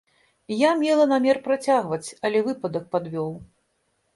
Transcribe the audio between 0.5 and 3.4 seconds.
Я мела намер працягваць, але выпадак падвёў.